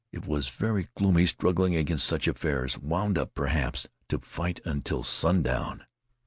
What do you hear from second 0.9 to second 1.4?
gloomy